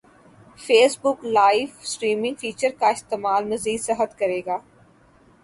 [0.59, 4.57] face بک live streaming feature کا استعمال مزید سخت کریگا